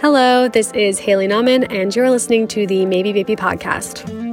[0.00, 4.27] Hello, this is Haley Nahman, and you're listening to the Maybe Baby podcast.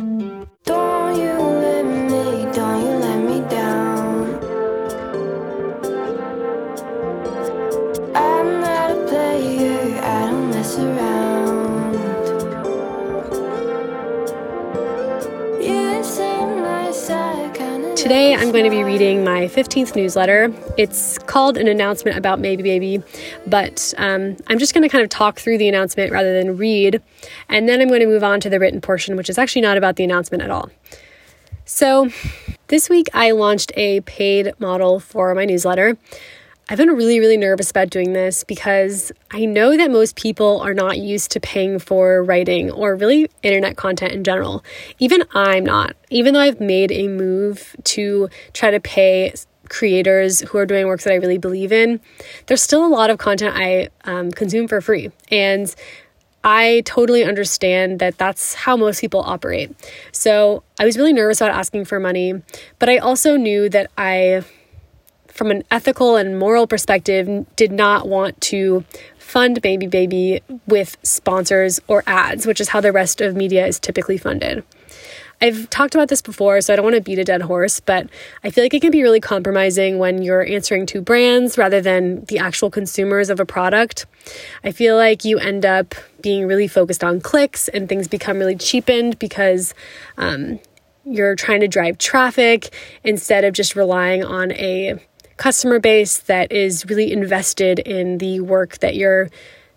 [19.06, 20.52] Reading my 15th newsletter.
[20.80, 23.04] It's called an announcement about Maybe Baby,
[23.46, 27.00] but um, I'm just going to kind of talk through the announcement rather than read,
[27.48, 29.78] and then I'm going to move on to the written portion, which is actually not
[29.78, 30.72] about the announcement at all.
[31.66, 32.10] So,
[32.70, 35.98] this week I launched a paid model for my newsletter.
[36.68, 40.74] I've been really, really nervous about doing this because I know that most people are
[40.74, 44.64] not used to paying for writing or really internet content in general.
[44.98, 45.96] Even I'm not.
[46.10, 49.32] Even though I've made a move to try to pay
[49.70, 52.00] creators who are doing work that I really believe in,
[52.48, 55.12] there's still a lot of content I um, consume for free.
[55.30, 55.74] And
[56.44, 59.76] I totally understand that that's how most people operate.
[60.12, 62.42] So I was really nervous about asking for money,
[62.80, 64.44] but I also knew that I
[65.36, 68.86] from an ethical and moral perspective, did not want to
[69.18, 73.78] fund Maybe Baby with sponsors or ads, which is how the rest of media is
[73.78, 74.64] typically funded.
[75.42, 78.08] I've talked about this before, so I don't want to beat a dead horse, but
[78.46, 82.24] I feel like it can be really compromising when you're answering to brands rather than
[82.26, 84.06] the actual consumers of a product.
[84.64, 88.56] I feel like you end up being really focused on clicks and things become really
[88.56, 89.74] cheapened because
[90.18, 90.60] um,
[91.04, 94.98] you're trying to drive traffic instead of just relying on a
[95.38, 99.30] customer base that is really invested in the work that you're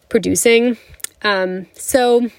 [0.08, 0.76] producing.
[1.22, 2.30] Um, so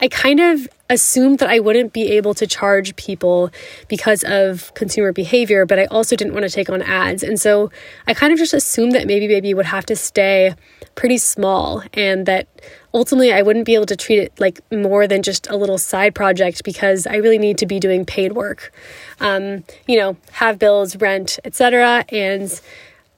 [0.00, 3.50] I kind of assumed that I wouldn't be able to charge people
[3.88, 7.22] because of consumer behavior, but I also didn't want to take on ads.
[7.22, 7.70] And so
[8.06, 10.54] I kind of just assumed that maybe Baby would have to stay
[10.94, 12.48] pretty small and that
[12.94, 16.14] ultimately I wouldn't be able to treat it like more than just a little side
[16.14, 18.72] project because I really need to be doing paid work.
[19.20, 22.04] Um, you know, have bills, rent, etc.
[22.08, 22.60] And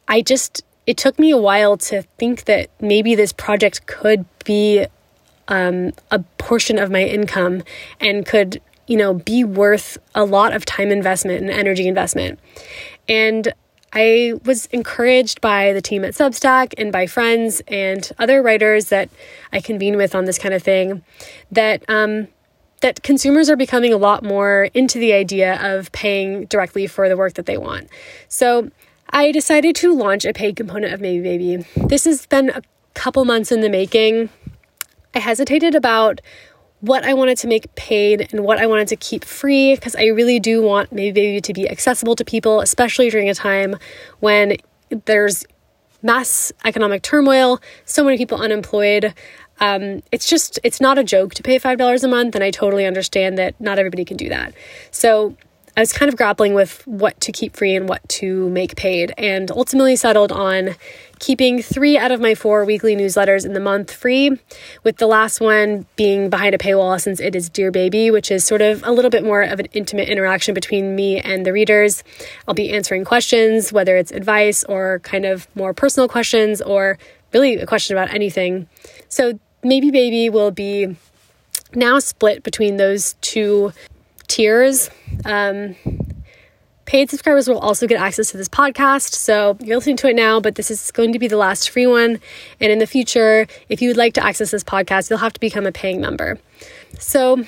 [0.09, 4.87] I just it took me a while to think that maybe this project could be
[5.49, 7.63] um, a portion of my income
[8.01, 12.39] and could you know be worth a lot of time investment and energy investment
[13.09, 13.53] and
[13.93, 19.09] i was encouraged by the team at substack and by friends and other writers that
[19.53, 21.03] i convene with on this kind of thing
[21.51, 22.29] that um,
[22.81, 27.17] that consumers are becoming a lot more into the idea of paying directly for the
[27.17, 27.89] work that they want.
[28.29, 28.71] So
[29.11, 31.65] i decided to launch a paid component of maybe baby.
[31.77, 32.63] This has been a
[32.95, 34.29] couple months in the making.
[35.15, 36.21] I hesitated about
[36.87, 40.07] what I wanted to make paid and what I wanted to keep free because I
[40.07, 43.77] really do want Maybe to be accessible to people, especially during a time
[44.21, 44.57] when
[45.05, 45.45] there's
[46.03, 49.13] mass economic turmoil, so many people unemployed.
[49.59, 52.87] Um, it's just, it's not a joke to pay $5 a month, and I totally
[52.87, 54.55] understand that not everybody can do that.
[54.91, 55.37] So
[55.77, 59.13] I was kind of grappling with what to keep free and what to make paid,
[59.19, 60.77] and ultimately settled on
[61.19, 64.39] keeping three out of my four weekly newsletters in the month free,
[64.85, 68.45] with the last one being behind a paywall since it is Dear Baby, which is
[68.45, 72.05] sort of a little bit more of an intimate interaction between me and the readers.
[72.47, 76.99] I'll be answering questions, whether it's advice or kind of more personal questions or
[77.33, 78.69] really a question about anything.
[79.09, 80.97] So, Maybe Baby will be
[81.75, 83.73] now split between those two
[84.29, 84.91] tiers.
[85.25, 85.75] Um,
[86.87, 89.13] paid subscribers will also get access to this podcast.
[89.13, 91.87] So you're listening to it now, but this is going to be the last free
[91.87, 92.21] one.
[92.61, 95.41] And in the future, if you would like to access this podcast, you'll have to
[95.41, 96.39] become a paying member.
[96.99, 97.45] So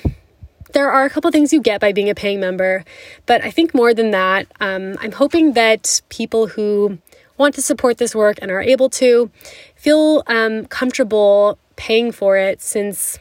[0.73, 2.83] there are a couple things you get by being a paying member,
[3.25, 6.99] but I think more than that, um, I'm hoping that people who
[7.37, 9.31] want to support this work and are able to
[9.75, 13.17] feel um, comfortable paying for it since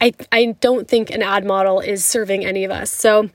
[0.00, 2.92] I, I don't think an ad model is serving any of us.
[2.92, 3.30] So,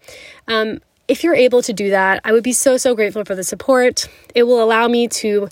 [0.47, 0.79] um,
[1.11, 4.07] if you're able to do that, I would be so, so grateful for the support.
[4.33, 5.49] It will allow me to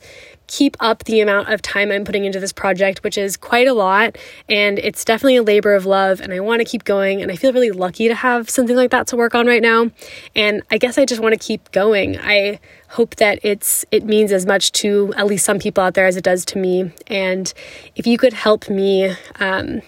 [0.48, 3.74] keep up the amount of time I'm putting into this project, which is quite a
[3.74, 4.18] lot.
[4.48, 6.22] And it's definitely a labor of love.
[6.22, 7.22] And I want to keep going.
[7.22, 9.92] And I feel really lucky to have something like that to work on right now.
[10.34, 12.18] And I guess I just want to keep going.
[12.18, 16.08] I hope that it's it means as much to at least some people out there
[16.08, 16.94] as it does to me.
[17.08, 17.54] And
[17.98, 19.82] if you could help me um,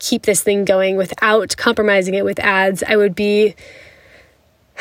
[0.00, 3.54] keep this thing going without compromising it with ads, I would be.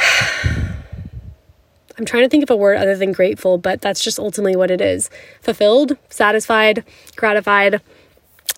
[1.98, 4.72] I'm trying to think of a word other than grateful, but that's just ultimately what
[4.72, 5.10] it is
[5.42, 6.84] fulfilled, satisfied,
[7.16, 7.82] gratified,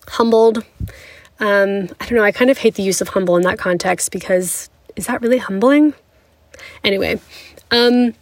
[0.08, 0.64] humbled.
[1.38, 2.24] Um, I don't know.
[2.24, 5.38] I kind of hate the use of humble in that context because is that really
[5.38, 5.92] humbling?
[6.82, 7.20] Anyway,
[7.70, 8.14] um,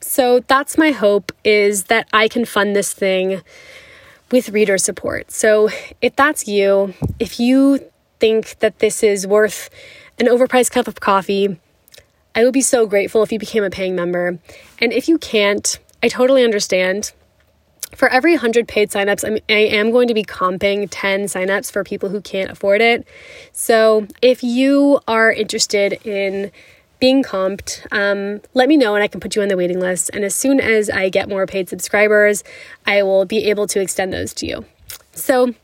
[0.00, 3.42] so that's my hope is that I can fund this thing
[4.30, 5.30] with reader support.
[5.30, 5.70] So
[6.00, 7.80] if that's you, if you
[8.18, 9.70] think that this is worth
[10.18, 11.58] an overpriced cup of coffee,
[12.34, 14.38] I would be so grateful if you became a paying member.
[14.78, 17.12] And if you can't, I totally understand.
[17.94, 21.84] For every 100 paid signups, I'm, I am going to be comping 10 signups for
[21.84, 23.06] people who can't afford it.
[23.52, 26.50] So if you are interested in
[27.00, 30.10] being comped, um, let me know and I can put you on the waiting list.
[30.14, 32.44] And as soon as I get more paid subscribers,
[32.86, 34.64] I will be able to extend those to you.
[35.12, 35.54] So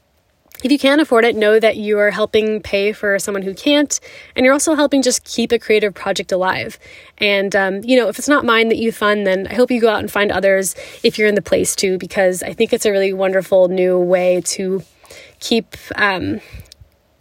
[0.64, 3.98] if you can't afford it, know that you are helping pay for someone who can't,
[4.34, 6.78] and you're also helping just keep a creative project alive.
[7.18, 9.80] And, um, you know, if it's not mine that you fund, then I hope you
[9.80, 10.74] go out and find others
[11.04, 14.40] if you're in the place to, because I think it's a really wonderful new way
[14.46, 14.82] to
[15.38, 16.40] keep um,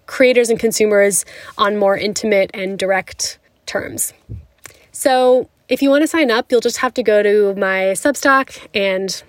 [0.07, 1.23] creators and consumers
[1.57, 4.13] on more intimate and direct terms.
[4.91, 8.67] So, if you want to sign up, you'll just have to go to my Substack
[8.73, 9.21] and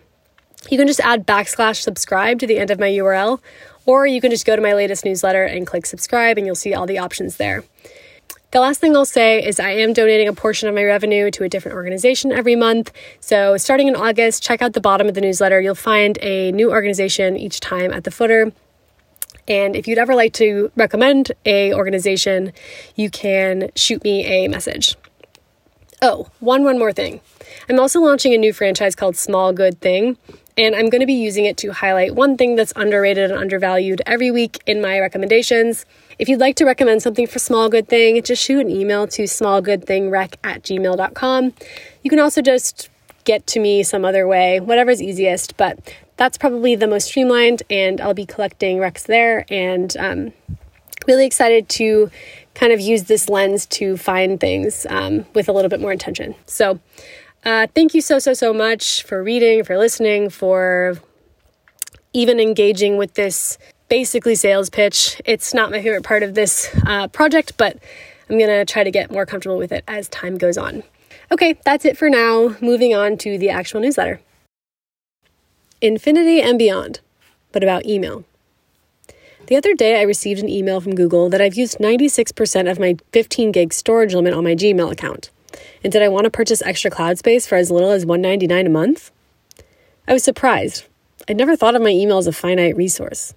[0.70, 3.40] you can just add backslash subscribe to the end of my URL,
[3.88, 6.74] or you can just go to my latest newsletter and click subscribe, and you'll see
[6.74, 7.64] all the options there.
[8.50, 11.44] The last thing I'll say is I am donating a portion of my revenue to
[11.44, 12.92] a different organization every month.
[13.20, 15.62] So, starting in August, check out the bottom of the newsletter.
[15.62, 18.52] You'll find a new organization each time at the footer.
[19.48, 22.52] And if you'd ever like to recommend a organization,
[22.94, 24.96] you can shoot me a message.
[26.02, 27.22] Oh, one one more thing.
[27.70, 30.18] I'm also launching a new franchise called Small Good Thing
[30.58, 34.02] and I'm going to be using it to highlight one thing that's underrated and undervalued
[34.04, 35.86] every week in my recommendations.
[36.18, 39.22] If you'd like to recommend something for Small Good Thing, just shoot an email to
[39.22, 41.52] smallgoodthingrec at gmail.com.
[42.02, 42.90] You can also just
[43.24, 45.78] get to me some other way, whatever's easiest, but
[46.16, 50.32] that's probably the most streamlined, and I'll be collecting recs there and um,
[51.06, 52.10] really excited to
[52.54, 56.34] kind of use this lens to find things um, with a little bit more intention.
[56.46, 56.80] So,
[57.44, 60.98] uh, thank you so, so, so much for reading, for listening, for
[62.12, 63.58] even engaging with this
[63.88, 65.20] basically sales pitch.
[65.24, 67.78] It's not my favorite part of this uh, project, but
[68.28, 70.82] I'm going to try to get more comfortable with it as time goes on.
[71.30, 72.56] Okay, that's it for now.
[72.60, 74.20] Moving on to the actual newsletter
[75.80, 77.00] Infinity and Beyond,
[77.52, 78.24] but about email.
[79.46, 82.96] The other day, I received an email from Google that I've used 96% of my
[83.12, 85.30] 15 gig storage limit on my Gmail account.
[85.82, 88.70] And did I want to purchase extra cloud space for as little as 199 a
[88.70, 89.10] month?
[90.06, 90.84] I was surprised.
[91.28, 93.34] I'd never thought of my email as a finite resource.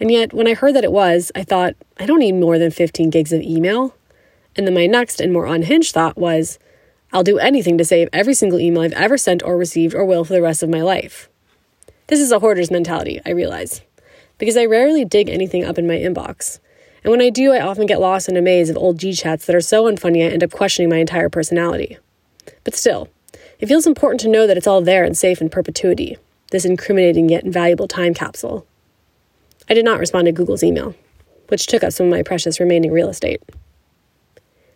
[0.00, 2.70] And yet, when I heard that it was, I thought, I don't need more than
[2.70, 3.94] 15 gigs of email.
[4.56, 6.58] And then my next and more unhinged thought was,
[7.12, 10.24] I'll do anything to save every single email I've ever sent or received or will
[10.24, 11.28] for the rest of my life.
[12.08, 13.82] This is a hoarder's mentality, I realize,
[14.36, 16.58] because I rarely dig anything up in my inbox.
[17.04, 19.46] And when I do, I often get lost in a maze of old G chats
[19.46, 21.98] that are so unfunny I end up questioning my entire personality.
[22.64, 23.08] But still,
[23.58, 26.16] it feels important to know that it's all there and safe in perpetuity,
[26.50, 28.66] this incriminating yet invaluable time capsule.
[29.68, 30.94] I did not respond to Google's email,
[31.48, 33.42] which took up some of my precious remaining real estate.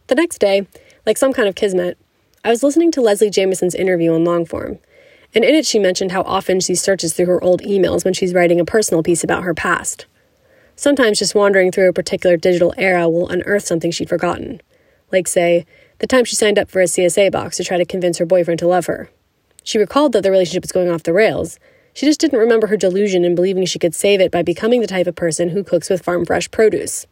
[0.08, 0.66] The next day,
[1.06, 1.96] like some kind of kismet,
[2.44, 4.78] I was listening to Leslie Jamison's interview on Longform,
[5.34, 8.34] and in it she mentioned how often she searches through her old emails when she's
[8.34, 10.06] writing a personal piece about her past.
[10.76, 14.60] Sometimes just wandering through a particular digital era will unearth something she'd forgotten.
[15.10, 15.66] Like, say,
[15.98, 18.58] the time she signed up for a CSA box to try to convince her boyfriend
[18.60, 19.10] to love her.
[19.62, 21.58] She recalled that the relationship was going off the rails.
[21.92, 24.86] She just didn't remember her delusion in believing she could save it by becoming the
[24.86, 27.06] type of person who cooks with farm fresh produce.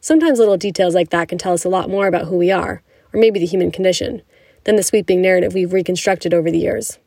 [0.00, 2.82] Sometimes little details like that can tell us a lot more about who we are,
[3.12, 4.22] or maybe the human condition,
[4.64, 6.98] than the sweeping narrative we've reconstructed over the years.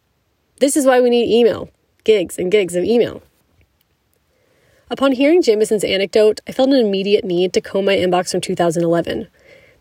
[0.60, 1.70] This is why we need email
[2.04, 3.22] gigs and gigs of email.
[4.94, 9.28] Upon hearing Jamison's anecdote, I felt an immediate need to comb my inbox from 2011,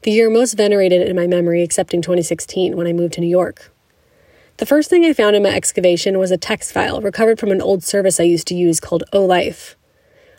[0.05, 3.71] the year most venerated in my memory, excepting 2016 when I moved to New York.
[4.57, 7.61] The first thing I found in my excavation was a text file recovered from an
[7.61, 9.75] old service I used to use called OhLife.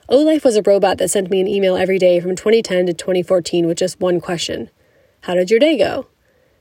[0.09, 3.67] OhLife was a robot that sent me an email every day from 2010 to 2014
[3.67, 4.71] with just one question
[5.21, 6.07] How did your day go?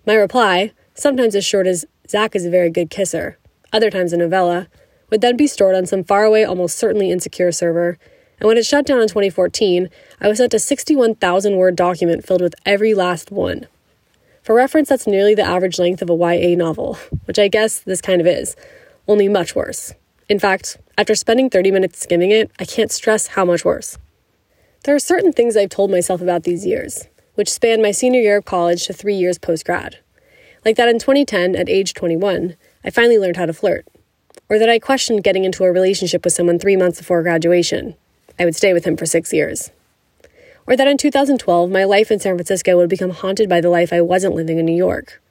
[0.06, 3.38] My reply, sometimes as short as Zach is a very good kisser,
[3.72, 4.68] other times a novella,
[5.12, 7.98] would then be stored on some faraway, almost certainly insecure server.
[8.40, 9.90] And when it shut down in 2014,
[10.22, 13.66] I was sent a 61,000 word document filled with every last one.
[14.42, 16.94] For reference, that's nearly the average length of a YA novel,
[17.26, 18.56] which I guess this kind of is,
[19.06, 19.92] only much worse.
[20.30, 23.98] In fact, after spending 30 minutes skimming it, I can't stress how much worse.
[24.84, 28.38] There are certain things I've told myself about these years, which span my senior year
[28.38, 29.98] of college to three years post grad.
[30.64, 33.86] Like that in 2010, at age 21, I finally learned how to flirt
[34.52, 37.94] or that I questioned getting into a relationship with someone three months before graduation.
[38.38, 39.70] I would stay with him for six years.
[40.66, 43.94] Or that in 2012, my life in San Francisco would become haunted by the life
[43.94, 45.22] I wasn't living in New York.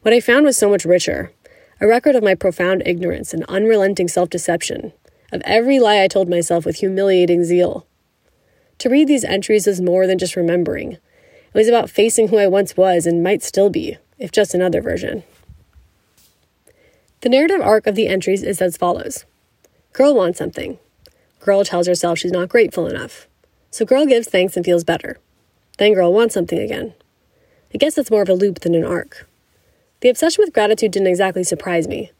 [0.00, 1.30] What I found was so much richer
[1.78, 4.94] a record of my profound ignorance and unrelenting self deception,
[5.30, 7.86] of every lie I told myself with humiliating zeal.
[8.78, 10.92] To read these entries was more than just remembering.
[10.92, 11.00] It
[11.52, 15.22] was about facing who I once was and might still be, if just another version.
[17.20, 19.24] The narrative arc of the entries is as follows
[19.92, 20.78] Girl wants something.
[21.40, 23.26] Girl tells herself she's not grateful enough.
[23.70, 25.18] So girl gives thanks and feels better.
[25.78, 26.94] Then girl wants something again.
[27.74, 29.28] I guess that's more of a loop than an arc.
[30.00, 32.12] The obsession with gratitude didn't exactly surprise me.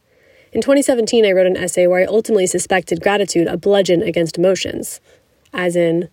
[0.51, 4.99] In 2017, I wrote an essay where I ultimately suspected gratitude a bludgeon against emotions,
[5.53, 6.09] as in,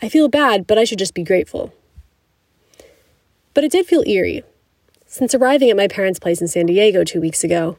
[0.00, 1.72] I feel bad, but I should just be grateful.
[3.54, 4.44] But it did feel eerie.
[5.06, 7.78] Since arriving at my parents' place in San Diego two weeks ago,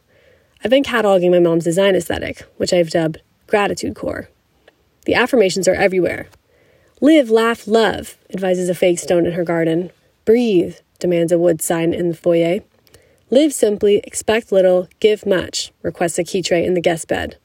[0.64, 4.30] I've been cataloging my mom's design aesthetic, which I've dubbed Gratitude Core.
[5.06, 6.28] The affirmations are everywhere.
[7.02, 9.90] Live, laugh, love, advises a fake stone in her garden.
[10.24, 12.60] Breathe, demands a wood sign in the foyer.
[13.32, 17.38] Live simply, expect little, give much, requests a key tray in the guest bed.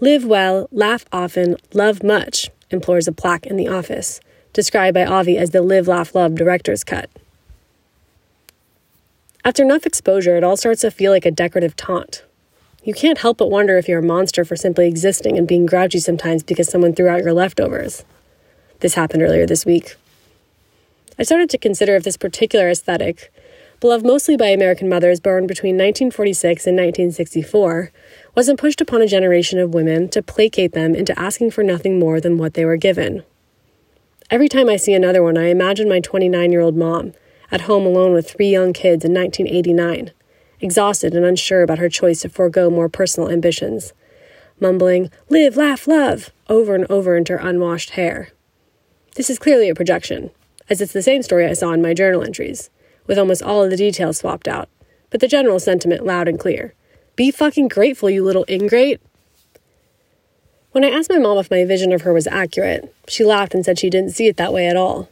[0.00, 4.20] Live well, laugh often, love much, implores a plaque in the office,
[4.52, 7.08] described by Avi as the Live, Laugh, Love director's cut.
[9.44, 12.24] After enough exposure, it all starts to feel like a decorative taunt.
[12.82, 15.98] You can't help but wonder if you're a monster for simply existing and being grouchy
[15.98, 18.04] sometimes because someone threw out your leftovers.
[18.80, 19.96] This happened earlier this week.
[21.18, 23.30] I started to consider if this particular aesthetic,
[23.80, 27.92] beloved mostly by American mothers born between 1946 and 1964,
[28.34, 32.18] wasn't pushed upon a generation of women to placate them into asking for nothing more
[32.18, 33.22] than what they were given.
[34.30, 37.12] Every time I see another one, I imagine my 29 year old mom,
[37.52, 40.12] at home alone with three young kids in 1989,
[40.60, 43.92] exhausted and unsure about her choice to forego more personal ambitions,
[44.60, 48.30] mumbling, Live, laugh, love, over and over into her unwashed hair.
[49.16, 50.30] This is clearly a projection,
[50.68, 52.70] as it's the same story I saw in my journal entries
[53.06, 54.68] with almost all of the details swapped out,
[55.10, 56.74] but the general sentiment loud and clear.
[57.16, 59.00] Be fucking grateful, you little ingrate.
[60.72, 63.64] When I asked my mom if my vision of her was accurate, she laughed and
[63.64, 65.08] said she didn't see it that way at all.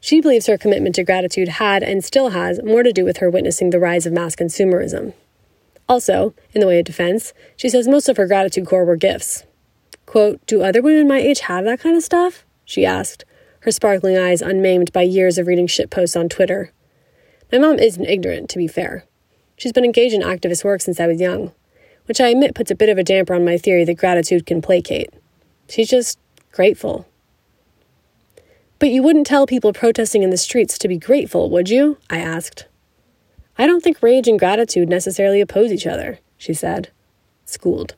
[0.00, 3.30] She believes her commitment to gratitude had and still has more to do with her
[3.30, 5.12] witnessing the rise of mass consumerism.
[5.88, 9.44] Also, in the way of defense, she says most of her gratitude core were gifts.
[10.06, 12.44] Quote, Do other women my age have that kind of stuff?
[12.64, 13.24] She asked,
[13.60, 16.72] her sparkling eyes unmaimed by years of reading shitposts on Twitter.
[17.52, 19.04] My mom isn't ignorant, to be fair.
[19.56, 21.52] She's been engaged in activist work since I was young,
[22.06, 24.62] which I admit puts a bit of a damper on my theory that gratitude can
[24.62, 25.12] placate.
[25.68, 26.18] She's just
[26.52, 27.06] grateful.
[28.80, 31.98] But you wouldn't tell people protesting in the streets to be grateful, would you?
[32.08, 32.66] I asked.
[33.58, 36.88] I don't think rage and gratitude necessarily oppose each other, she said,
[37.44, 37.94] schooled.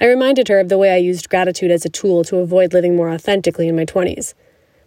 [0.00, 2.94] I reminded her of the way I used gratitude as a tool to avoid living
[2.94, 4.34] more authentically in my 20s,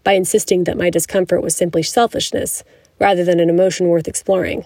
[0.05, 2.63] by insisting that my discomfort was simply selfishness
[2.99, 4.65] rather than an emotion worth exploring.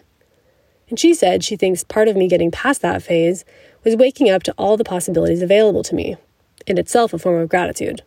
[0.89, 3.45] And she said she thinks part of me getting past that phase
[3.83, 6.17] was waking up to all the possibilities available to me,
[6.67, 8.03] in itself a form of gratitude.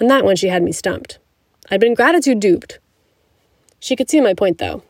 [0.00, 1.18] On that one, she had me stumped.
[1.70, 2.78] I'd been gratitude duped.
[3.80, 4.82] She could see my point, though.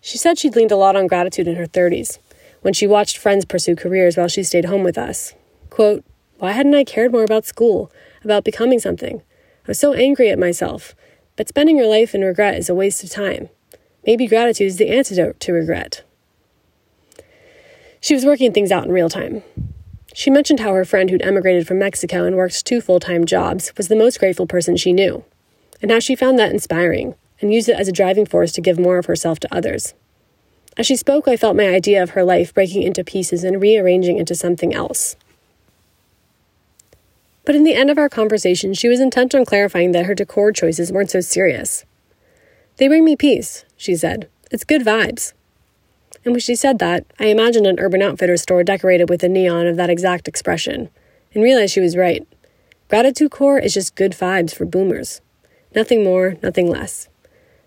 [0.00, 2.18] She said she'd leaned a lot on gratitude in her 30s,
[2.62, 5.34] when she watched friends pursue careers while she stayed home with us.
[5.70, 6.04] Quote,
[6.38, 7.90] Why hadn't I cared more about school,
[8.24, 9.18] about becoming something?
[9.18, 10.94] I was so angry at myself.
[11.36, 13.48] But spending your life in regret is a waste of time.
[14.06, 16.02] Maybe gratitude is the antidote to regret.
[18.00, 19.42] She was working things out in real time.
[20.18, 23.72] She mentioned how her friend who'd emigrated from Mexico and worked two full time jobs
[23.76, 25.22] was the most grateful person she knew,
[25.80, 28.80] and how she found that inspiring and used it as a driving force to give
[28.80, 29.94] more of herself to others.
[30.76, 34.18] As she spoke, I felt my idea of her life breaking into pieces and rearranging
[34.18, 35.14] into something else.
[37.44, 40.50] But in the end of our conversation, she was intent on clarifying that her decor
[40.50, 41.84] choices weren't so serious.
[42.78, 44.28] They bring me peace, she said.
[44.50, 45.32] It's good vibes.
[46.24, 49.66] And when she said that, I imagined an Urban Outfitters store decorated with a neon
[49.66, 50.90] of that exact expression,
[51.32, 52.26] and realized she was right.
[52.88, 55.20] Gratitude core is just good vibes for boomers.
[55.74, 57.08] Nothing more, nothing less.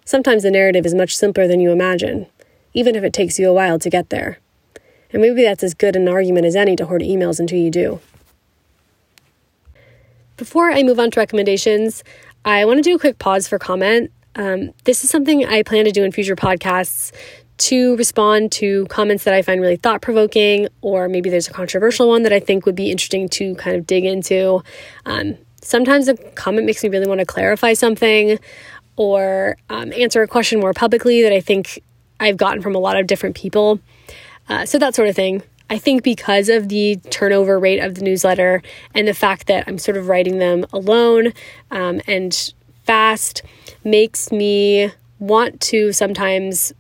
[0.04, 2.26] Sometimes the narrative is much simpler than you imagine,
[2.74, 4.40] even if it takes you a while to get there.
[5.14, 8.00] And maybe that's as good an argument as any to hoard emails until you do.
[10.38, 12.04] Before I move on to recommendations,
[12.44, 14.12] I want to do a quick pause for comment.
[14.36, 17.12] Um, this is something I plan to do in future podcasts
[17.62, 22.08] to respond to comments that I find really thought provoking, or maybe there's a controversial
[22.08, 24.64] one that I think would be interesting to kind of dig into.
[25.06, 28.40] Um, sometimes a comment makes me really want to clarify something
[28.96, 31.84] or um, answer a question more publicly that I think
[32.20, 33.80] I've gotten from a lot of different people.
[34.50, 35.44] Uh, so, that sort of thing.
[35.70, 38.62] I think because of the turnover rate of the newsletter
[38.94, 41.32] and the fact that I'm sort of writing them alone
[41.70, 42.54] um, and
[42.84, 43.44] fast
[43.84, 46.74] makes me want to sometimes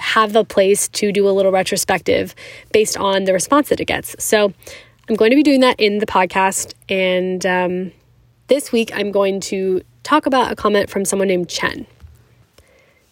[0.00, 2.34] have a place to do a little retrospective
[2.72, 4.22] based on the response that it gets.
[4.22, 4.52] So
[5.08, 6.74] I'm going to be doing that in the podcast.
[6.88, 7.92] And um,
[8.48, 11.86] this week, I'm going to talk about a comment from someone named Chen.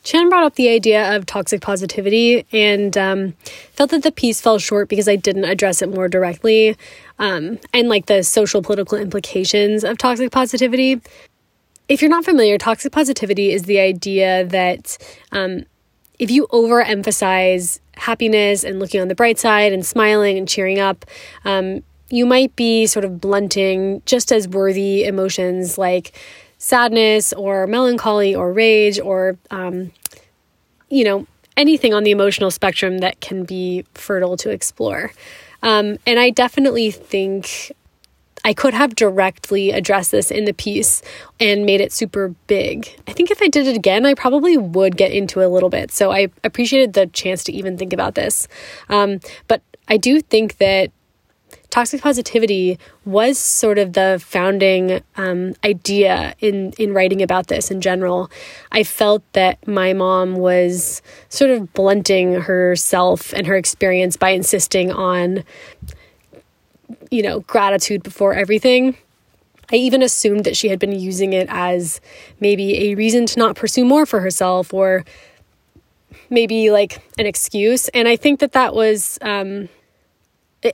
[0.04, 3.33] Chen brought up the idea of toxic positivity and um,
[3.73, 6.76] felt that the piece fell short because I didn't address it more directly
[7.18, 11.00] um, and like the social political implications of toxic positivity.
[11.88, 14.97] If you're not familiar, toxic positivity is the idea that
[15.33, 15.64] um,
[16.18, 21.04] if you overemphasize happiness and looking on the bright side and smiling and cheering up,
[21.44, 26.12] um, you might be sort of blunting just as worthy emotions like
[26.58, 29.92] sadness or melancholy or rage or, um,
[30.88, 35.12] you know, anything on the emotional spectrum that can be fertile to explore.
[35.62, 37.72] Um, and I definitely think
[38.45, 41.02] I could have directly addressed this in the piece
[41.40, 42.88] and made it super big.
[43.07, 45.71] I think if I did it again, I probably would get into it a little
[45.71, 45.90] bit.
[45.90, 48.49] So I appreciated the chance to even think about this.
[48.88, 50.90] Um, but I do think that
[51.71, 57.80] toxic positivity was sort of the founding um, idea in in writing about this in
[57.80, 58.30] general.
[58.73, 64.90] I felt that my mom was sort of blunting herself and her experience by insisting
[64.90, 65.45] on,
[67.11, 68.97] you know, gratitude before everything.
[69.71, 72.00] I even assumed that she had been using it as
[72.40, 75.04] maybe a reason to not pursue more for herself or
[76.30, 77.88] maybe like an excuse.
[77.88, 79.18] And I think that that was.
[79.23, 79.68] Um,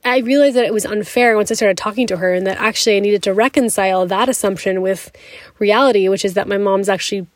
[0.03, 2.97] I realized that it was unfair once I started talking to her, and that actually
[2.97, 5.13] I needed to reconcile that assumption with
[5.59, 7.27] reality, which is that my mom's actually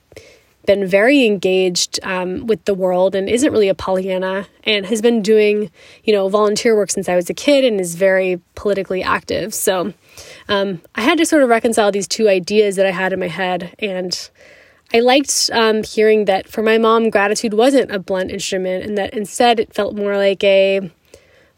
[0.68, 5.22] been very engaged um, with the world and isn't really a Pollyanna and has been
[5.22, 5.70] doing,
[6.04, 9.54] you know, volunteer work since I was a kid and is very politically active.
[9.54, 9.94] So
[10.46, 13.28] um, I had to sort of reconcile these two ideas that I had in my
[13.28, 13.74] head.
[13.78, 14.30] And
[14.92, 19.14] I liked um, hearing that for my mom, gratitude wasn't a blunt instrument and that
[19.14, 20.90] instead it felt more like a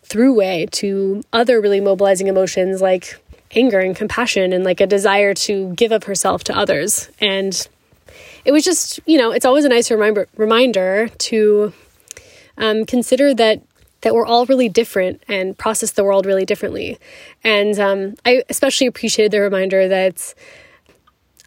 [0.09, 3.21] throughway to other really mobilizing emotions like
[3.57, 7.11] anger and compassion and like a desire to give of herself to others.
[7.21, 7.67] And
[8.45, 11.73] it was just, you know, it's always a nice reminder reminder to
[12.59, 13.63] um, consider that
[14.03, 16.99] that we're all really different and process the world really differently.
[17.45, 20.35] And um, I especially appreciated the reminder that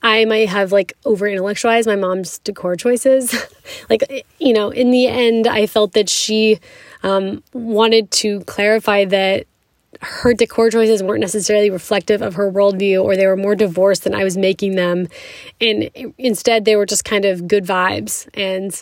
[0.04, 3.34] I might have like over intellectualized my mom's decor choices.
[3.90, 6.60] like, you know, in the end, I felt that she
[7.02, 9.48] um, wanted to clarify that
[10.02, 14.14] her decor choices weren't necessarily reflective of her worldview or they were more divorced than
[14.14, 15.08] I was making them.
[15.62, 18.28] And instead, they were just kind of good vibes.
[18.34, 18.82] And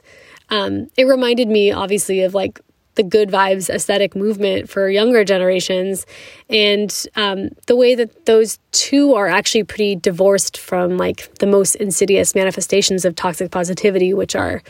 [0.50, 2.60] um, it reminded me, obviously, of like
[2.96, 6.06] the good vibes aesthetic movement for younger generations
[6.50, 11.76] and um, the way that those two are actually pretty divorced from like the most
[11.76, 14.62] insidious manifestations of toxic positivity which are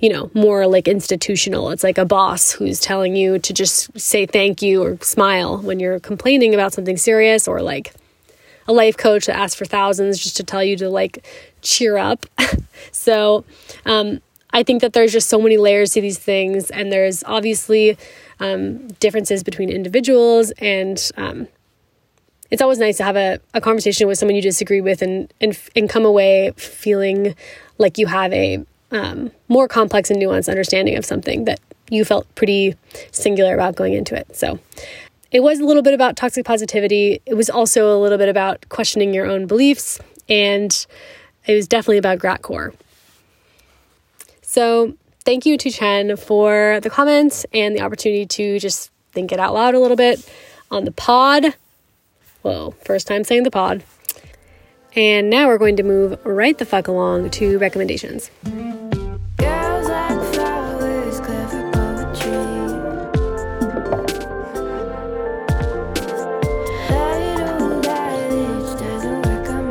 [0.00, 1.70] you know, more like institutional.
[1.70, 5.78] It's like a boss who's telling you to just say thank you or smile when
[5.78, 7.92] you're complaining about something serious, or like
[8.66, 11.26] a life coach that asks for thousands just to tell you to like
[11.60, 12.24] cheer up.
[12.92, 13.44] so,
[13.84, 14.20] um,
[14.52, 17.96] I think that there's just so many layers to these things, and there's obviously
[18.40, 21.46] um, differences between individuals, and um,
[22.50, 25.58] it's always nice to have a, a conversation with someone you disagree with and, and
[25.76, 27.34] and come away feeling
[27.78, 31.60] like you have a um, more complex and nuanced understanding of something that
[31.90, 32.74] you felt pretty
[33.12, 34.36] singular about going into it.
[34.36, 34.58] So
[35.30, 37.20] it was a little bit about toxic positivity.
[37.24, 40.86] It was also a little bit about questioning your own beliefs, and
[41.46, 42.74] it was definitely about Gratcore.
[44.50, 49.38] So thank you to Chen for the comments and the opportunity to just think it
[49.38, 50.28] out loud a little bit
[50.72, 51.54] on the pod.
[52.42, 53.84] Whoa, first time saying the pod.
[54.96, 58.28] And now we're going to move right the fuck along to recommendations.
[58.42, 62.40] Girls like flowers, clever poetry.
[66.90, 69.68] Little eyelids doesn't work on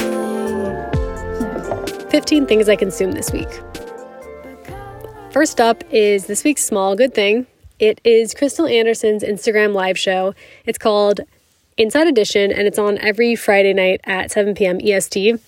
[1.97, 2.09] me.
[2.11, 3.49] 15 things I consumed this week.
[5.31, 7.45] First up is this week's small good thing.
[7.77, 10.33] It is Crystal Anderson's Instagram live show.
[10.65, 11.19] It's called
[11.77, 14.79] Inside Edition, and it's on every Friday night at 7 p.m.
[14.83, 15.39] EST.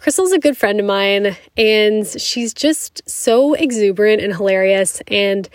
[0.00, 5.48] Crystal's a good friend of mine, and she's just so exuberant and hilarious and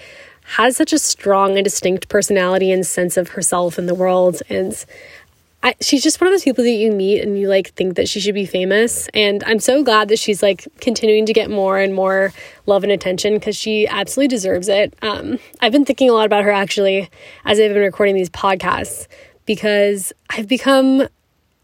[0.44, 4.42] has such a strong and distinct personality and sense of herself in the world.
[4.48, 4.74] And
[5.66, 8.08] I, she's just one of those people that you meet and you like think that
[8.08, 9.08] she should be famous.
[9.16, 12.34] And I'm so glad that she's like continuing to get more and more
[12.68, 14.94] love and attention because she absolutely deserves it.
[15.02, 17.10] Um, I've been thinking a lot about her actually
[17.46, 19.08] as I've been recording these podcasts
[19.48, 21.08] because I've become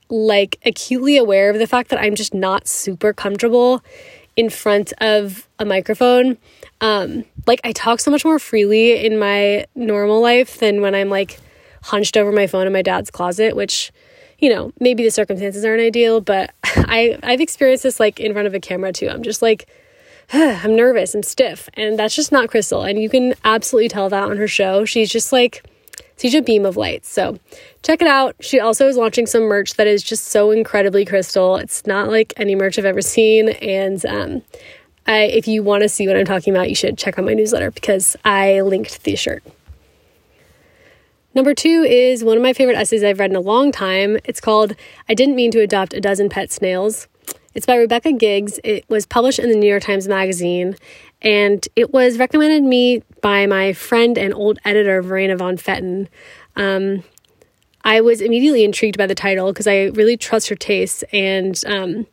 [0.09, 3.83] like acutely aware of the fact that I'm just not super comfortable
[4.35, 6.39] in front of a microphone.
[6.81, 11.09] Um, like I talk so much more freely in my normal life than when I'm
[11.09, 11.39] like
[11.81, 13.91] hunched over my phone in my dad's closet, which,
[14.39, 18.47] you know, maybe the circumstances aren't ideal, but I, I've experienced this like in front
[18.47, 19.09] of a camera too.
[19.09, 19.67] I'm just like,
[20.33, 22.83] I'm nervous, I'm stiff, and that's just not Crystal.
[22.83, 24.85] And you can absolutely tell that on her show.
[24.85, 25.63] She's just like,
[26.17, 27.05] she's a beam of light.
[27.05, 27.39] So
[27.83, 28.35] check it out.
[28.39, 31.57] She also is launching some merch that is just so incredibly crystal.
[31.57, 33.49] It's not like any merch I've ever seen.
[33.49, 34.41] And um,
[35.07, 37.33] I, if you want to see what I'm talking about, you should check out my
[37.33, 39.43] newsletter because I linked the shirt.
[41.33, 44.17] Number two is one of my favorite essays I've read in a long time.
[44.25, 44.75] It's called
[45.07, 47.07] I Didn't Mean to Adopt a Dozen Pet Snails.
[47.53, 48.59] It's by Rebecca Giggs.
[48.65, 50.75] It was published in the New York Times Magazine,
[51.21, 56.09] and it was recommended me by my friend and old editor, Verena von Pfetten.
[56.57, 57.03] Um,
[57.83, 62.07] I was immediately intrigued by the title because I really trust her tastes and um,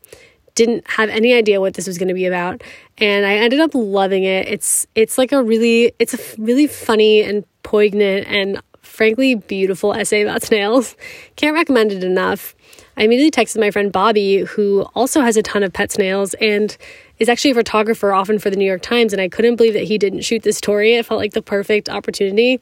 [0.55, 2.63] didn't have any idea what this was going to be about.
[2.99, 4.49] And I ended up loving it.
[4.49, 8.61] It's it's like a really it's a really funny and poignant and
[8.99, 10.97] frankly beautiful essay about snails.
[11.37, 12.55] Can't recommend it enough.
[12.97, 16.77] I immediately texted my friend Bobby, who also has a ton of pet snails and
[17.21, 19.13] is actually a photographer often for the New York Times.
[19.13, 20.97] And I couldn't believe that he didn't shoot this story.
[20.97, 22.61] It felt like the perfect opportunity.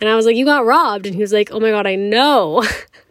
[0.00, 1.06] And I was like, You got robbed.
[1.06, 2.64] And he was like, Oh my God, I know.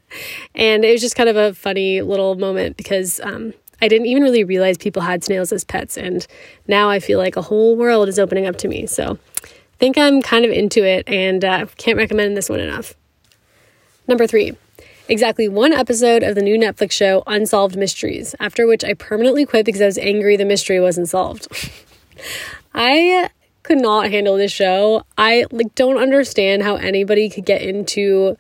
[0.56, 4.22] and it was just kind of a funny little moment because um, I didn't even
[4.22, 5.98] really realize people had snails as pets.
[5.98, 6.28] And
[6.68, 8.86] now I feel like a whole world is opening up to me.
[8.86, 9.18] So
[9.80, 12.94] think I'm kind of into it and uh, can't recommend this one enough.
[14.08, 14.54] Number three,
[15.08, 19.66] exactly one episode of the new Netflix show Unsolved Mysteries, after which I permanently quit
[19.66, 21.48] because I was angry the mystery wasn't solved.
[22.74, 23.30] I
[23.64, 25.04] could not handle this show.
[25.18, 28.38] I like don't understand how anybody could get into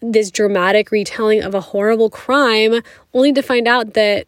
[0.00, 2.82] this dramatic retelling of a horrible crime
[3.12, 4.26] only to find out that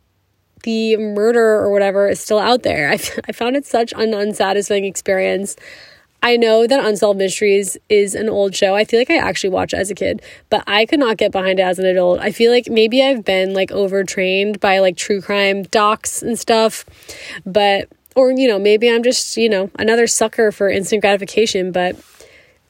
[0.63, 2.91] the murder or whatever is still out there.
[2.91, 2.95] I,
[3.29, 5.57] I found it such an unsatisfying experience.
[6.23, 8.75] I know that Unsolved Mysteries is an old show.
[8.75, 11.33] I feel like I actually watched it as a kid, but I could not get
[11.33, 12.21] behind it as an adult.
[12.21, 16.85] I feel like maybe I've been like overtrained by like true crime docs and stuff,
[17.45, 21.97] but or you know, maybe I'm just, you know, another sucker for instant gratification, but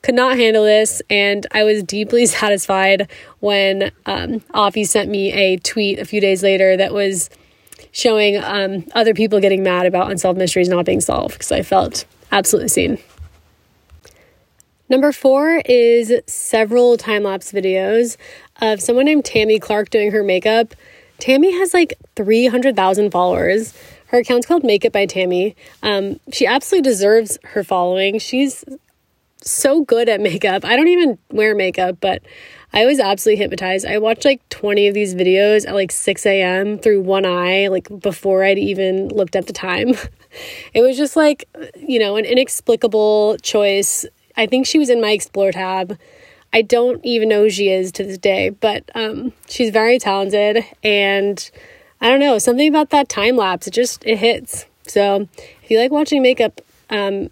[0.03, 5.57] could not handle this and I was deeply satisfied when um Avi sent me a
[5.57, 7.31] tweet a few days later that was
[7.97, 12.05] showing um, other people getting mad about unsolved mysteries not being solved because I felt
[12.31, 12.99] absolutely seen.
[14.89, 18.17] Number four is several time lapse videos
[18.61, 20.75] of someone named Tammy Clark doing her makeup.
[21.19, 23.75] Tammy has like 300,000 followers.
[24.09, 25.57] Her account's called Makeup by Tammy.
[25.83, 28.21] Um, she absolutely deserves her following.
[28.21, 28.65] She's
[29.43, 30.65] so good at makeup.
[30.65, 32.23] I don't even wear makeup, but
[32.73, 33.87] I was absolutely hypnotized.
[33.87, 36.79] I watched like 20 of these videos at like 6 a.m.
[36.79, 39.95] through one eye, like before I'd even looked at the time.
[40.75, 45.11] it was just like, you know, an inexplicable choice I think she was in my
[45.11, 45.99] Explore tab.
[46.53, 50.65] I don't even know who she is to this day, but um, she's very talented,
[50.83, 51.51] and
[52.01, 53.67] I don't know something about that time lapse.
[53.67, 54.67] It just it hits.
[54.87, 55.29] So
[55.63, 57.31] if you like watching makeup um,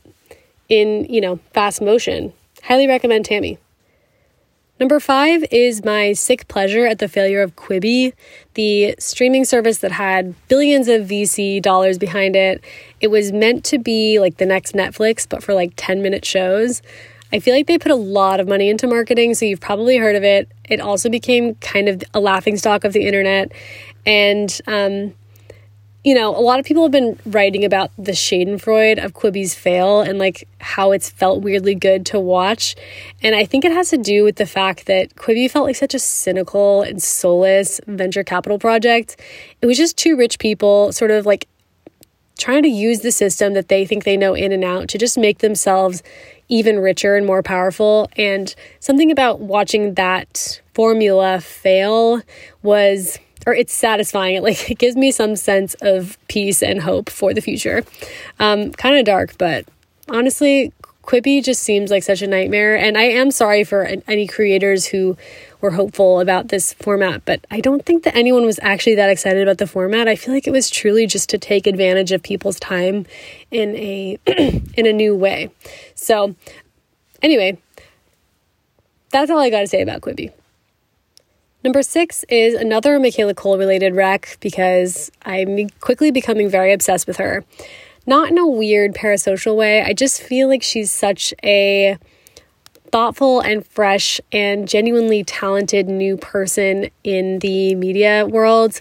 [0.68, 3.58] in you know fast motion, highly recommend Tammy.
[4.80, 8.12] Number five is my sick pleasure at the failure of Quibi,
[8.54, 12.62] the streaming service that had billions of VC dollars behind it.
[13.00, 16.82] It was meant to be like the next Netflix, but for like 10 minute shows.
[17.32, 20.16] I feel like they put a lot of money into marketing, so you've probably heard
[20.16, 20.50] of it.
[20.64, 23.52] It also became kind of a laughing stock of the internet.
[24.04, 25.14] And um,
[26.04, 30.02] you know, a lot of people have been writing about the Schadenfreude of Quibi's fail
[30.02, 32.76] and like how it's felt weirdly good to watch.
[33.22, 35.94] And I think it has to do with the fact that Quibi felt like such
[35.94, 39.18] a cynical and soulless venture capital project.
[39.62, 41.48] It was just two rich people sort of like
[42.38, 45.16] trying to use the system that they think they know in and out to just
[45.16, 46.02] make themselves
[46.48, 48.10] even richer and more powerful.
[48.16, 52.20] And something about watching that formula fail
[52.62, 54.36] was or it's satisfying.
[54.36, 57.84] It like it gives me some sense of peace and hope for the future.
[58.38, 59.66] Um, kind of dark, but
[60.08, 60.72] honestly,
[61.06, 62.76] Quibi just seems like such a nightmare.
[62.76, 65.16] And I am sorry for any creators who
[65.60, 69.42] were hopeful about this format, but I don't think that anyone was actually that excited
[69.42, 70.08] about the format.
[70.08, 73.06] I feel like it was truly just to take advantage of people's time
[73.50, 74.18] in a
[74.76, 75.50] in a new way.
[75.94, 76.34] So,
[77.22, 77.58] anyway,
[79.10, 80.32] that's all I got to say about Quibi.
[81.64, 87.16] Number six is another Michaela Coel related wreck because I'm quickly becoming very obsessed with
[87.16, 87.42] her.
[88.06, 91.96] Not in a weird parasocial way, I just feel like she's such a
[92.94, 98.80] thoughtful and fresh and genuinely talented new person in the media world.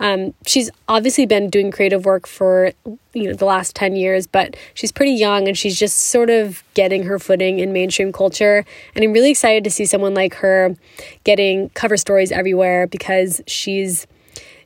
[0.00, 2.72] Um, she's obviously been doing creative work for
[3.14, 6.62] you know the last 10 years but she's pretty young and she's just sort of
[6.74, 10.74] getting her footing in mainstream culture and i'm really excited to see someone like her
[11.22, 14.08] getting cover stories everywhere because she's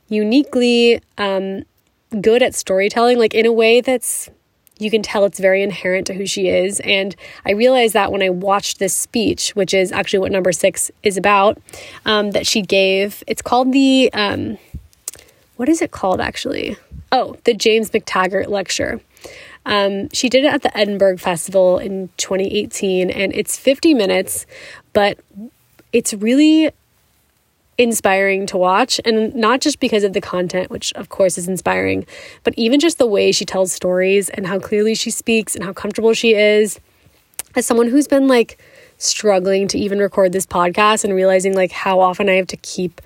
[0.07, 1.61] uniquely um,
[2.21, 4.31] good at storytelling like in a way that's
[4.79, 6.79] you can tell it's very inherent to who she is.
[6.79, 7.15] And
[7.45, 11.17] I realized that when I watched this speech, which is actually what number six is
[11.17, 11.61] about,
[12.05, 13.23] um, that she gave.
[13.27, 14.57] It's called the, um,
[15.57, 16.77] what is it called actually?
[17.11, 19.01] Oh, the James MacTaggart Lecture.
[19.65, 24.45] Um, she did it at the Edinburgh Festival in 2018, and it's 50 minutes,
[24.93, 25.19] but
[25.91, 26.71] it's really
[27.79, 32.05] inspiring to watch and not just because of the content which of course is inspiring
[32.43, 35.71] but even just the way she tells stories and how clearly she speaks and how
[35.71, 36.77] comfortable she is
[37.55, 38.61] as someone who's been like
[38.97, 42.99] struggling to even record this podcast and realizing like how often I have to keep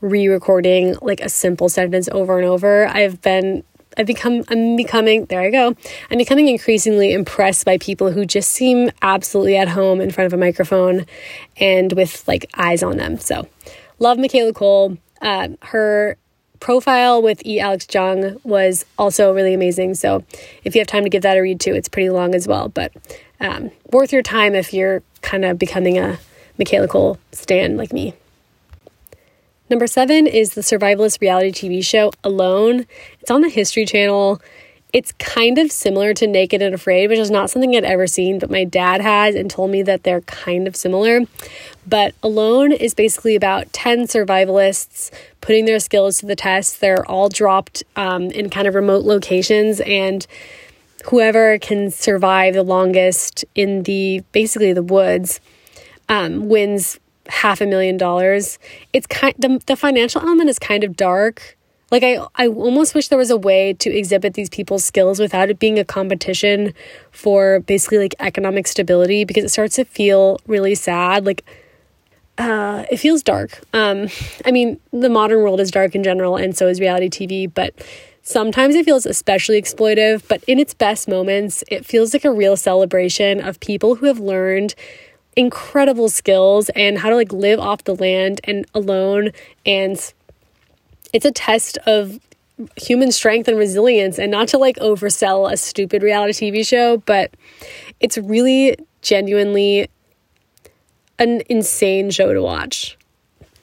[0.00, 3.62] re-recording like a simple sentence over and over I've been
[3.96, 5.76] I've become I'm becoming there I go.
[6.10, 10.32] I'm becoming increasingly impressed by people who just seem absolutely at home in front of
[10.32, 11.06] a microphone
[11.56, 13.18] and with like eyes on them.
[13.18, 13.48] So
[13.98, 14.98] Love Michaela Coel.
[15.20, 16.16] Uh, her
[16.60, 17.60] profile with E.
[17.60, 19.94] Alex Jung was also really amazing.
[19.94, 20.24] So
[20.64, 22.68] if you have time to give that a read too, it's pretty long as well,
[22.68, 22.92] but
[23.40, 26.18] um, worth your time if you're kind of becoming a
[26.58, 28.14] Michaela Coel stan like me.
[29.70, 32.86] Number seven is the survivalist reality TV show Alone.
[33.20, 34.40] It's on the History Channel.
[34.92, 38.38] It's kind of similar to Naked and Afraid, which is not something I'd ever seen,
[38.38, 41.20] but my dad has and told me that they're kind of similar.
[41.86, 45.10] But Alone is basically about 10 survivalists
[45.42, 46.80] putting their skills to the test.
[46.80, 50.26] They're all dropped um, in kind of remote locations, and
[51.06, 55.40] whoever can survive the longest in the basically the woods
[56.08, 56.98] um, wins
[57.28, 58.58] half a million dollars.
[58.94, 61.57] It's kind the, the financial element is kind of dark
[61.90, 65.50] like I I almost wish there was a way to exhibit these people's skills without
[65.50, 66.74] it being a competition
[67.10, 71.24] for basically like economic stability because it starts to feel really sad.
[71.24, 71.44] Like
[72.36, 73.60] uh, it feels dark.
[73.72, 74.08] Um,
[74.44, 77.74] I mean, the modern world is dark in general, and so is reality TV, but
[78.22, 80.22] sometimes it feels especially exploitive.
[80.28, 84.20] But in its best moments, it feels like a real celebration of people who have
[84.20, 84.74] learned
[85.36, 89.30] incredible skills and how to like live off the land and alone
[89.64, 90.12] and
[91.12, 92.18] it's a test of
[92.76, 97.32] human strength and resilience and not to like oversell a stupid reality TV show, but
[98.00, 99.88] it's really genuinely
[101.18, 102.96] an insane show to watch.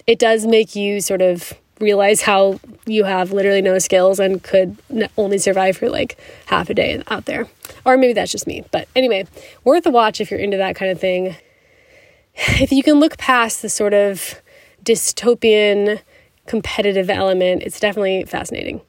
[0.08, 4.78] It does make you sort of realize how you have literally no skills and could
[5.18, 7.48] only survive for like half a day out there.
[7.84, 8.64] Or maybe that's just me.
[8.72, 9.28] But anyway,
[9.64, 11.36] worth a watch if you're into that kind of thing.
[12.38, 14.42] If you can look past the sort of
[14.84, 16.02] dystopian
[16.48, 17.64] competitive element.
[17.64, 18.82] It's definitely fascinating.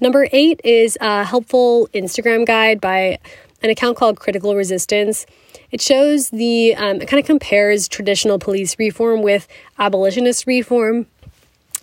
[0.00, 3.18] Number eight is a helpful Instagram guide by
[3.62, 5.24] an account called Critical Resistance.
[5.70, 11.06] It shows the, um, it kind of compares traditional police reform with abolitionist reform.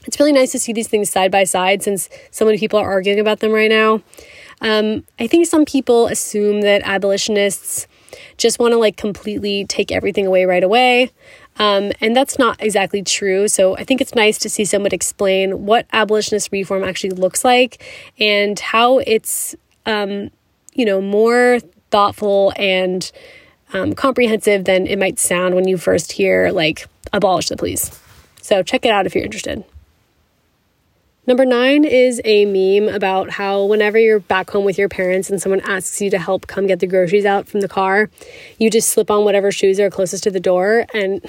[0.06, 2.90] It's really nice to see these things side by side since so many people are
[2.90, 4.02] arguing about them right now.
[4.62, 7.88] Um, I think some people assume that abolitionists
[8.38, 11.12] just want to like completely take everything away right away.
[11.60, 13.48] Um, and that's not exactly true.
[13.48, 17.84] So I think it's nice to see someone explain what abolitionist reform actually looks like
[18.20, 20.32] and how it's, um,
[20.74, 21.60] you know, more
[21.92, 23.12] thoughtful and
[23.72, 27.92] um, comprehensive than it might sound when you first hear, like, abolish the police.
[28.42, 29.64] So check it out if you're interested.
[31.26, 35.42] Number nine is a meme about how whenever you're back home with your parents and
[35.42, 38.10] someone asks you to help come get the groceries out from the car,
[38.60, 40.86] you just slip on whatever shoes are closest to the door.
[40.94, 41.26] And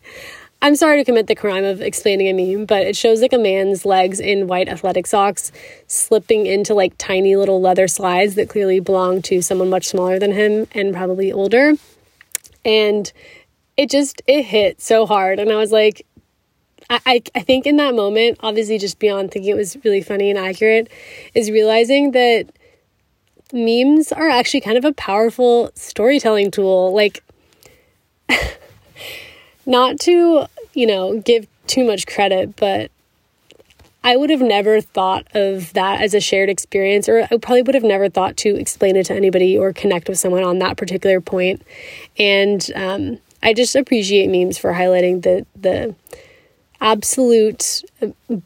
[0.62, 3.38] I'm sorry to commit the crime of explaining a meme, but it shows like a
[3.38, 5.52] man's legs in white athletic socks
[5.86, 10.32] slipping into like tiny little leather slides that clearly belong to someone much smaller than
[10.32, 11.74] him and probably older.
[12.64, 13.12] And
[13.76, 16.04] it just it hit so hard and I was like
[16.90, 20.38] I, I think in that moment, obviously, just beyond thinking it was really funny and
[20.38, 20.90] accurate,
[21.34, 22.46] is realizing that
[23.52, 26.94] memes are actually kind of a powerful storytelling tool.
[26.94, 27.22] Like,
[29.66, 32.90] not to, you know, give too much credit, but
[34.02, 37.74] I would have never thought of that as a shared experience, or I probably would
[37.74, 41.20] have never thought to explain it to anybody or connect with someone on that particular
[41.20, 41.60] point.
[42.18, 45.94] And um, I just appreciate memes for highlighting the the
[46.80, 47.82] absolute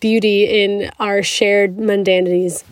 [0.01, 2.65] beauty in our shared mundanities.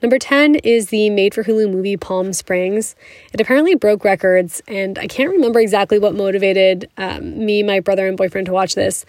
[0.00, 2.94] Number 10 is the made for Hulu movie Palm Springs.
[3.32, 8.06] It apparently broke records, and I can't remember exactly what motivated um, me, my brother,
[8.06, 9.04] and boyfriend to watch this,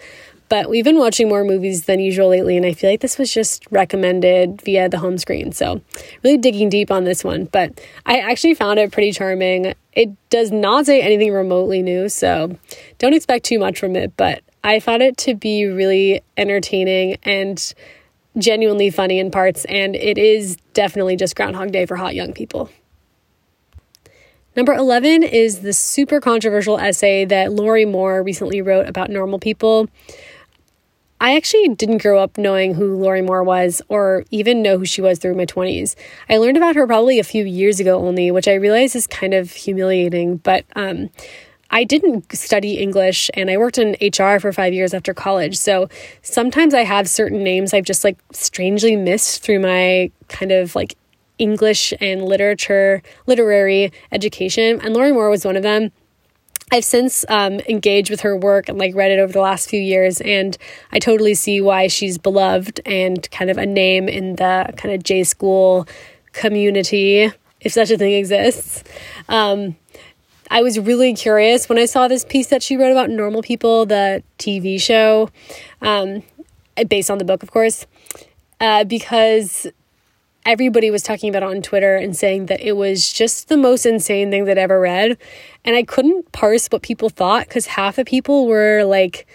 [0.50, 3.32] but we've been watching more movies than usual lately, and I feel like this was
[3.32, 5.52] just recommended via the home screen.
[5.52, 5.80] So,
[6.24, 9.74] really digging deep on this one, but I actually found it pretty charming.
[9.92, 12.58] It does not say anything remotely new, so
[12.98, 17.74] don't expect too much from it, but I found it to be really entertaining and
[18.38, 22.70] genuinely funny in parts, and it is definitely just Groundhog Day for hot young people.
[24.56, 29.88] Number 11 is the super controversial essay that Lorrie Moore recently wrote about normal people.
[31.20, 35.02] I actually didn't grow up knowing who Lorrie Moore was or even know who she
[35.02, 35.94] was through my 20s.
[36.28, 39.34] I learned about her probably a few years ago only, which I realize is kind
[39.34, 41.10] of humiliating, but um,
[41.70, 45.56] I didn't study English and I worked in HR for five years after college.
[45.56, 45.88] So
[46.22, 50.96] sometimes I have certain names I've just like strangely missed through my kind of like
[51.38, 54.80] English and literature, literary education.
[54.82, 55.90] And Lorrie Moore was one of them.
[56.72, 59.80] I've since um, engaged with her work and like read it over the last few
[59.80, 60.56] years, and
[60.92, 65.02] I totally see why she's beloved and kind of a name in the kind of
[65.02, 65.88] J school
[66.32, 68.84] community, if such a thing exists.
[69.28, 69.74] Um,
[70.50, 73.86] I was really curious when I saw this piece that she wrote about Normal People,
[73.86, 75.30] the TV show,
[75.80, 76.24] um,
[76.88, 77.86] based on the book, of course,
[78.58, 79.68] uh, because
[80.44, 83.86] everybody was talking about it on Twitter and saying that it was just the most
[83.86, 85.16] insane thing that I ever read.
[85.64, 89.28] And I couldn't parse what people thought because half the people were like,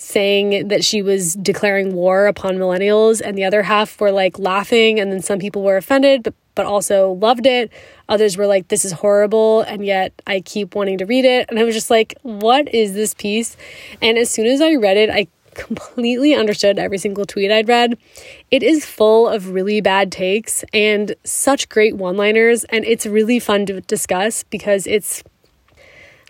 [0.00, 4.98] saying that she was declaring war upon millennials and the other half were like laughing
[4.98, 7.72] and then some people were offended but but also loved it.
[8.08, 11.46] Others were like this is horrible and yet I keep wanting to read it.
[11.48, 13.56] And I was just like what is this piece?
[14.02, 17.96] And as soon as I read it I completely understood every single tweet I'd read.
[18.50, 23.66] It is full of really bad takes and such great one-liners and it's really fun
[23.66, 25.22] to discuss because it's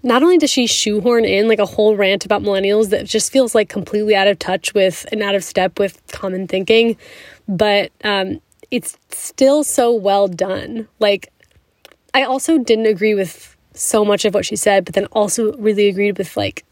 [0.02, 3.54] not only does she shoehorn in like a whole rant about millennials that just feels
[3.54, 6.96] like completely out of touch with and out of step with common thinking,
[7.48, 10.88] but um, it's still so well done.
[10.98, 11.32] Like,
[12.14, 15.88] I also didn't agree with so much of what she said, but then also really
[15.88, 16.64] agreed with like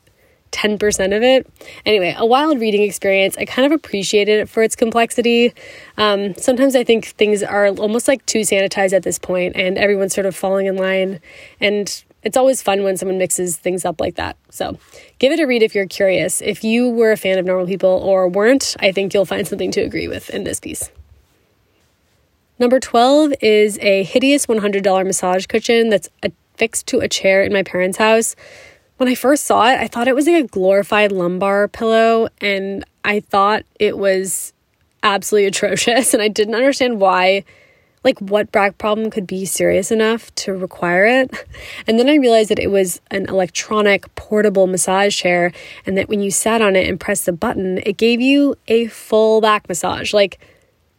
[0.52, 1.46] 10% of it.
[1.84, 3.36] Anyway, a wild reading experience.
[3.36, 5.52] I kind of appreciated it for its complexity.
[5.96, 10.14] Um, sometimes I think things are almost like too sanitized at this point, and everyone's
[10.14, 11.20] sort of falling in line.
[11.60, 14.36] And it's always fun when someone mixes things up like that.
[14.50, 14.78] So
[15.18, 16.40] give it a read if you're curious.
[16.40, 19.70] If you were a fan of normal people or weren't, I think you'll find something
[19.72, 20.90] to agree with in this piece.
[22.58, 27.62] Number 12 is a hideous $100 massage cushion that's affixed to a chair in my
[27.62, 28.34] parents' house.
[28.96, 32.84] When I first saw it, I thought it was like a glorified lumbar pillow, and
[33.04, 34.52] I thought it was
[35.04, 37.44] absolutely atrocious, and I didn't understand why
[38.04, 41.32] like what back problem could be serious enough to require it.
[41.86, 45.52] And then I realized that it was an electronic portable massage chair
[45.86, 48.86] and that when you sat on it and pressed the button, it gave you a
[48.86, 50.12] full back massage.
[50.12, 50.38] Like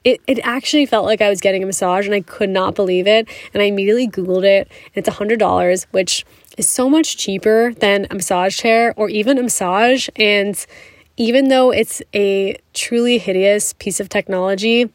[0.04, 3.08] it, it actually felt like I was getting a massage and I could not believe
[3.08, 3.28] it.
[3.54, 6.26] And I immediately Googled it and it's $100, which
[6.58, 10.10] is so much cheaper than a massage chair or even a massage.
[10.16, 10.66] And
[11.18, 14.90] even though it's a truly hideous piece of technology,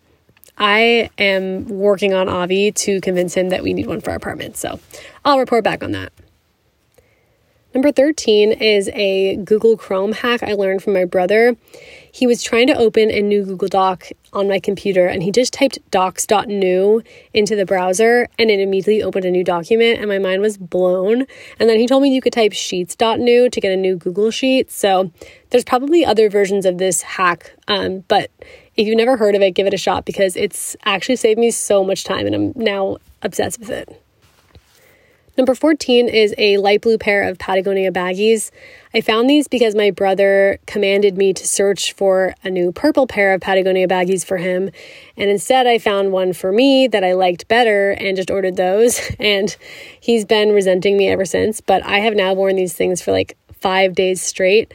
[0.57, 4.57] I am working on Avi to convince him that we need one for our apartment.
[4.57, 4.81] So
[5.25, 6.13] I'll report back on that.
[7.75, 11.57] Number 13 is a Google Chrome hack I learned from my brother.
[12.13, 15.53] He was trying to open a new Google Doc on my computer and he just
[15.53, 20.41] typed docs.new into the browser and it immediately opened a new document and my mind
[20.41, 21.27] was blown.
[21.59, 24.71] And then he told me you could type sheets.new to get a new Google Sheet.
[24.71, 25.11] So
[25.51, 28.31] there's probably other versions of this hack, um, but
[28.77, 31.51] if you've never heard of it, give it a shot because it's actually saved me
[31.51, 34.01] so much time and I'm now obsessed with it.
[35.37, 38.53] Number 14 is a light blue pair of Patagonia baggies.
[38.95, 43.35] I found these because my brother commanded me to search for a new purple pair
[43.35, 44.71] of Patagonia baggies for him.
[45.17, 49.01] And instead, I found one for me that I liked better and just ordered those.
[49.19, 49.57] And
[50.01, 51.61] he's been resenting me ever since.
[51.61, 54.73] But I have now worn these things for like five days straight.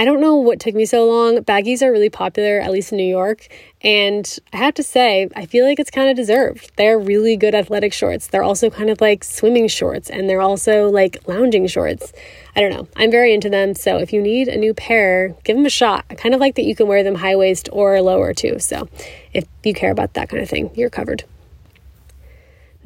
[0.00, 1.44] I don't know what took me so long.
[1.44, 3.48] Baggies are really popular, at least in New York.
[3.82, 6.72] And I have to say, I feel like it's kind of deserved.
[6.76, 8.26] They're really good athletic shorts.
[8.26, 12.14] They're also kind of like swimming shorts and they're also like lounging shorts.
[12.56, 12.88] I don't know.
[12.96, 13.74] I'm very into them.
[13.74, 16.06] So if you need a new pair, give them a shot.
[16.08, 18.58] I kind of like that you can wear them high waist or lower too.
[18.58, 18.88] So
[19.34, 21.24] if you care about that kind of thing, you're covered.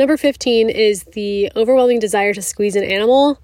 [0.00, 3.38] Number 15 is the overwhelming desire to squeeze an animal.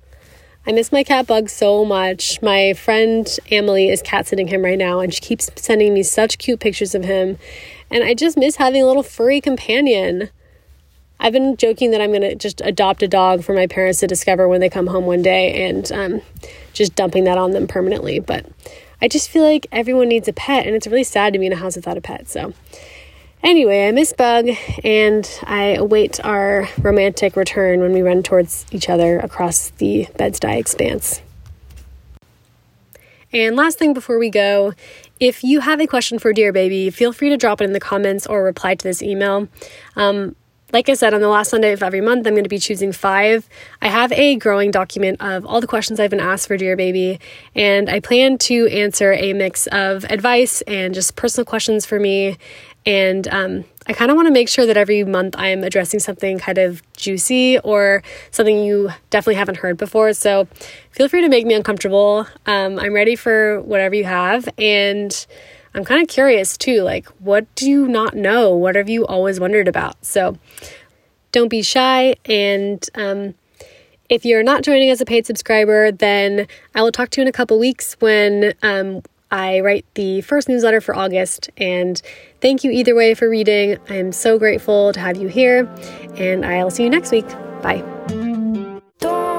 [0.66, 2.42] I miss my cat Bug so much.
[2.42, 6.36] My friend Emily is cat sitting him right now, and she keeps sending me such
[6.36, 7.38] cute pictures of him.
[7.90, 10.28] And I just miss having a little furry companion.
[11.18, 14.06] I've been joking that I'm going to just adopt a dog for my parents to
[14.06, 16.22] discover when they come home one day and um,
[16.74, 18.20] just dumping that on them permanently.
[18.20, 18.44] But
[19.00, 21.54] I just feel like everyone needs a pet, and it's really sad to be in
[21.54, 22.28] a house without a pet.
[22.28, 22.52] So,
[23.42, 24.48] anyway, I miss Bug,
[24.84, 30.58] and I await our romantic return when we run towards each other across the Bed-Stuy
[30.58, 31.22] expanse.
[33.32, 34.72] And last thing before we go,
[35.20, 37.80] if you have a question for Dear Baby, feel free to drop it in the
[37.80, 39.48] comments or reply to this email.
[39.94, 40.34] Um,
[40.72, 42.92] like I said, on the last Sunday of every month, I'm going to be choosing
[42.92, 43.48] five.
[43.82, 47.18] I have a growing document of all the questions I've been asked for Dear Baby,
[47.54, 52.36] and I plan to answer a mix of advice and just personal questions for me.
[52.86, 56.38] And um, I kind of want to make sure that every month I'm addressing something
[56.38, 60.12] kind of juicy or something you definitely haven't heard before.
[60.12, 60.46] So
[60.90, 62.26] feel free to make me uncomfortable.
[62.46, 64.48] Um, I'm ready for whatever you have.
[64.58, 65.26] And
[65.74, 68.54] I'm kind of curious too, like, what do you not know?
[68.54, 70.04] What have you always wondered about?
[70.04, 70.38] So
[71.32, 72.16] don't be shy.
[72.24, 73.34] And um,
[74.08, 77.28] if you're not joining as a paid subscriber, then I will talk to you in
[77.28, 81.50] a couple weeks when um, I write the first newsletter for August.
[81.56, 82.00] And
[82.40, 83.78] thank you either way for reading.
[83.88, 85.68] I'm so grateful to have you here.
[86.16, 87.28] And I'll see you next week.
[87.62, 87.84] Bye.
[88.98, 89.30] Don't